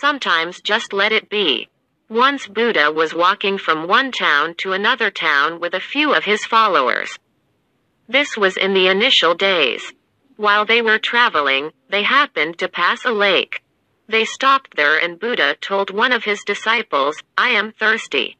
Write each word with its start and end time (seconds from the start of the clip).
Sometimes 0.00 0.60
just 0.60 0.92
let 0.92 1.12
it 1.12 1.28
be. 1.28 1.68
Once 2.08 2.48
Buddha 2.48 2.90
was 2.90 3.14
walking 3.14 3.58
from 3.58 3.86
one 3.86 4.10
town 4.10 4.54
to 4.56 4.72
another 4.72 5.08
town 5.08 5.60
with 5.60 5.72
a 5.72 5.80
few 5.80 6.12
of 6.12 6.24
his 6.24 6.44
followers. 6.44 7.16
This 8.08 8.36
was 8.36 8.56
in 8.56 8.74
the 8.74 8.88
initial 8.88 9.34
days. 9.34 9.92
While 10.36 10.64
they 10.64 10.82
were 10.82 10.98
traveling, 10.98 11.72
they 11.90 12.02
happened 12.02 12.58
to 12.58 12.68
pass 12.68 13.04
a 13.04 13.12
lake. 13.12 13.62
They 14.08 14.24
stopped 14.24 14.74
there 14.74 14.98
and 14.98 15.20
Buddha 15.20 15.56
told 15.60 15.90
one 15.90 16.12
of 16.12 16.24
his 16.24 16.42
disciples, 16.42 17.16
I 17.38 17.50
am 17.50 17.72
thirsty. 17.72 18.36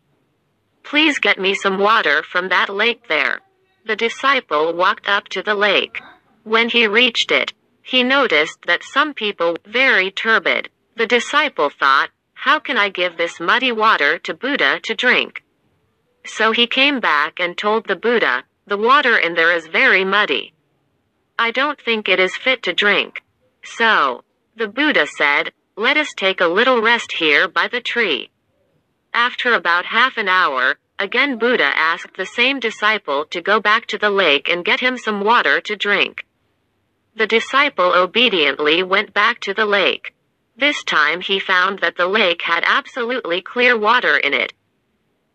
Please 0.83 1.21
get 1.21 1.39
me 1.39 1.55
some 1.55 1.79
water 1.79 2.25
from 2.25 2.49
that 2.49 2.69
lake 2.69 3.07
there. 3.09 3.41
The 3.87 3.97
disciple 3.97 4.75
walked 4.75 5.09
up 5.09 5.29
to 5.29 5.43
the 5.43 5.55
lake. 5.55 6.03
When 6.43 6.69
he 6.69 6.89
reached 6.89 7.31
it, 7.31 7.53
he 7.81 8.03
noticed 8.03 8.59
that 8.67 8.83
some 8.83 9.15
people 9.15 9.57
very 9.65 10.11
turbid. 10.11 10.69
The 10.97 11.07
disciple 11.07 11.71
thought, 11.71 12.11
how 12.35 12.61
can 12.61 12.79
I 12.79 12.89
give 12.89 13.17
this 13.17 13.41
muddy 13.41 13.73
water 13.73 14.19
to 14.19 14.33
Buddha 14.33 14.79
to 14.85 14.95
drink? 14.95 15.43
So 16.25 16.53
he 16.53 16.69
came 16.69 17.01
back 17.01 17.41
and 17.41 17.59
told 17.59 17.87
the 17.87 17.97
Buddha, 17.97 18.45
the 18.67 18.79
water 18.79 19.19
in 19.19 19.35
there 19.35 19.53
is 19.53 19.67
very 19.67 20.05
muddy. 20.05 20.55
I 21.37 21.51
don't 21.51 21.81
think 21.81 22.09
it 22.09 22.21
is 22.21 22.37
fit 22.37 22.63
to 22.63 22.73
drink. 22.73 23.23
So, 23.65 24.23
the 24.57 24.69
Buddha 24.69 25.07
said, 25.07 25.53
let 25.77 25.97
us 25.97 26.15
take 26.15 26.41
a 26.41 26.47
little 26.47 26.81
rest 26.81 27.11
here 27.13 27.49
by 27.49 27.67
the 27.67 27.81
tree. 27.81 28.31
After 29.13 29.53
about 29.53 29.87
half 29.87 30.17
an 30.17 30.29
hour, 30.29 30.79
again 31.01 31.39
Buddha 31.39 31.73
asked 31.75 32.17
the 32.17 32.27
same 32.27 32.61
disciple 32.61 33.25
to 33.31 33.41
go 33.41 33.59
back 33.59 33.87
to 33.87 33.99
the 33.99 34.11
lake 34.11 34.49
and 34.49 34.65
get 34.65 34.79
him 34.79 34.97
some 34.97 35.25
water 35.25 35.61
to 35.63 35.75
drink. 35.75 36.25
The 37.17 37.27
disciple 37.27 37.93
obediently 37.93 38.85
went 38.85 39.13
back 39.13 39.41
to 39.41 39.55
the 39.55 39.67
lake. 39.67 40.14
This 40.57 40.85
time 40.85 41.21
he 41.21 41.39
found 41.39 41.81
that 41.81 41.97
the 41.97 42.07
lake 42.07 42.43
had 42.43 42.63
absolutely 42.67 43.41
clear 43.41 43.77
water 43.77 44.17
in 44.17 44.33
it. 44.33 44.53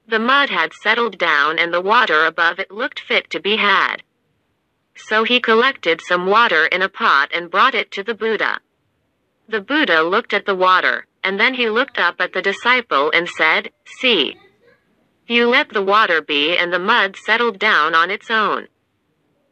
The 0.08 0.20
mud 0.20 0.50
had 0.50 0.74
settled 0.74 1.18
down 1.18 1.60
and 1.60 1.74
the 1.74 1.82
water 1.82 2.26
above 2.26 2.60
it 2.60 2.72
looked 2.72 3.00
fit 3.00 3.30
to 3.32 3.40
be 3.40 3.58
had. 3.58 3.98
So 4.96 5.24
he 5.24 5.40
collected 5.40 6.02
some 6.02 6.26
water 6.26 6.66
in 6.66 6.82
a 6.82 6.90
pot 6.90 7.30
and 7.34 7.52
brought 7.52 7.76
it 7.76 7.92
to 7.92 8.04
the 8.04 8.16
Buddha. 8.16 8.60
The 9.48 9.62
Buddha 9.62 10.04
looked 10.04 10.34
at 10.34 10.46
the 10.46 10.56
water, 10.56 11.06
and 11.24 11.40
then 11.40 11.54
he 11.54 11.70
looked 11.70 11.98
up 12.00 12.16
at 12.20 12.34
the 12.34 12.42
disciple 12.42 13.12
and 13.12 13.28
said, 13.28 13.72
See. 13.86 14.38
You 15.28 15.48
let 15.48 15.70
the 15.70 15.84
water 15.84 16.22
be 16.22 16.58
and 16.58 16.72
the 16.74 16.80
mud 16.80 17.16
settled 17.16 17.60
down 17.60 17.94
on 17.94 18.10
its 18.10 18.32
own. 18.32 18.68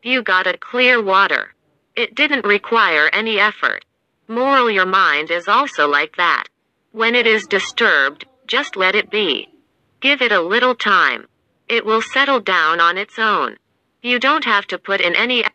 You 0.02 0.24
got 0.24 0.48
a 0.48 0.58
clear 0.58 1.02
water. 1.02 1.54
It 1.96 2.16
didn't 2.16 2.46
require 2.46 3.10
any 3.12 3.40
effort. 3.40 3.86
Moral 4.28 4.70
your 4.70 4.86
mind 4.86 5.32
is 5.32 5.48
also 5.48 5.88
like 5.88 6.18
that. 6.18 6.48
When 6.92 7.16
it 7.16 7.26
is 7.26 7.48
disturbed, 7.48 8.26
just 8.46 8.76
let 8.76 8.94
it 8.94 9.10
be. 9.10 9.48
Give 10.02 10.22
it 10.22 10.32
a 10.32 10.42
little 10.42 10.76
time. 10.76 11.28
It 11.70 11.86
will 11.86 12.02
settle 12.02 12.42
down 12.42 12.80
on 12.80 12.98
its 12.98 13.18
own. 13.18 13.58
You 14.02 14.20
don't 14.20 14.44
have 14.44 14.68
to 14.68 14.78
put 14.78 15.00
in 15.00 15.16
any 15.16 15.46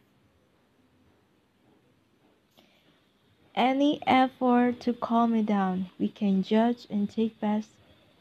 any 3.54 4.00
effort 4.06 4.80
to 4.80 4.94
calm 4.94 5.34
it 5.34 5.46
down. 5.46 5.90
We 5.98 6.08
can 6.08 6.42
judge 6.42 6.86
and 6.88 7.10
take 7.10 7.38
best 7.40 7.68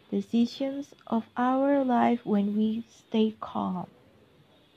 decisions 0.10 0.94
of 1.08 1.24
our 1.38 1.84
life 1.84 2.26
when 2.26 2.58
we 2.58 2.84
stay 2.90 3.36
calm. 3.40 3.88